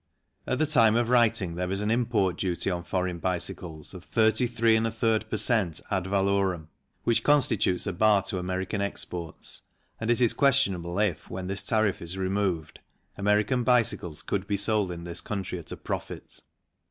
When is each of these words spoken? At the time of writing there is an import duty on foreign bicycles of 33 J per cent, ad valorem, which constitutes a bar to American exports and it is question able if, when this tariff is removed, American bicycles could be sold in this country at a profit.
At 0.47 0.57
the 0.57 0.65
time 0.65 0.95
of 0.95 1.09
writing 1.09 1.53
there 1.53 1.69
is 1.69 1.81
an 1.81 1.91
import 1.91 2.35
duty 2.35 2.71
on 2.71 2.81
foreign 2.81 3.19
bicycles 3.19 3.93
of 3.93 4.03
33 4.03 4.79
J 4.79 4.89
per 5.29 5.37
cent, 5.37 5.79
ad 5.91 6.05
valorem, 6.07 6.69
which 7.03 7.21
constitutes 7.23 7.85
a 7.85 7.93
bar 7.93 8.23
to 8.23 8.39
American 8.39 8.81
exports 8.81 9.61
and 9.99 10.09
it 10.09 10.19
is 10.19 10.33
question 10.33 10.73
able 10.73 10.97
if, 10.97 11.29
when 11.29 11.45
this 11.45 11.61
tariff 11.61 12.01
is 12.01 12.17
removed, 12.17 12.79
American 13.15 13.63
bicycles 13.63 14.23
could 14.23 14.47
be 14.47 14.57
sold 14.57 14.89
in 14.89 15.03
this 15.03 15.21
country 15.21 15.59
at 15.59 15.71
a 15.71 15.77
profit. 15.77 16.39